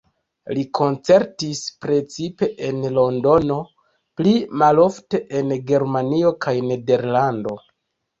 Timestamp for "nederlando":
6.71-7.55